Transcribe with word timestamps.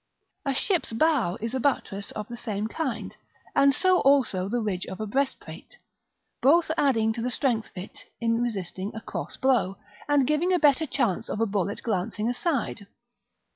A 0.47 0.55
ship's 0.55 0.93
bow 0.93 1.37
is 1.41 1.53
a 1.53 1.59
buttress 1.59 2.09
of 2.13 2.27
the 2.27 2.35
same 2.35 2.67
kind, 2.67 3.15
and 3.55 3.71
so 3.71 3.99
also 3.99 4.49
the 4.49 4.59
ridge 4.59 4.87
of 4.87 4.99
a 4.99 5.05
breastplate, 5.05 5.77
both 6.41 6.71
adding 6.75 7.13
to 7.13 7.21
the 7.21 7.29
strength 7.29 7.69
of 7.69 7.77
it 7.77 8.05
in 8.19 8.41
resisting 8.41 8.91
a 8.95 9.01
cross 9.01 9.37
blow, 9.37 9.77
and 10.09 10.25
giving 10.25 10.53
a 10.53 10.57
better 10.59 10.87
chance 10.87 11.29
of 11.29 11.39
a 11.39 11.45
bullet 11.45 11.83
glancing 11.83 12.27
aside. 12.27 12.87